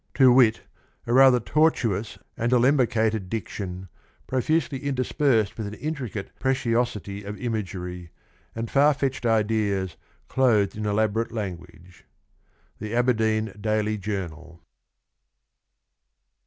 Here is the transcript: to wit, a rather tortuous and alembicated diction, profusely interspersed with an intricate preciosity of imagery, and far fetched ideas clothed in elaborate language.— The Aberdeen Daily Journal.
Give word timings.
to 0.15 0.33
wit, 0.33 0.63
a 1.05 1.13
rather 1.13 1.39
tortuous 1.39 2.17
and 2.35 2.51
alembicated 2.53 3.29
diction, 3.29 3.87
profusely 4.25 4.79
interspersed 4.79 5.55
with 5.59 5.67
an 5.67 5.75
intricate 5.75 6.31
preciosity 6.39 7.23
of 7.23 7.37
imagery, 7.37 8.09
and 8.55 8.71
far 8.71 8.95
fetched 8.95 9.27
ideas 9.27 9.97
clothed 10.27 10.75
in 10.75 10.87
elaborate 10.87 11.31
language.— 11.31 12.05
The 12.79 12.95
Aberdeen 12.95 13.53
Daily 13.61 13.99
Journal. 13.99 14.63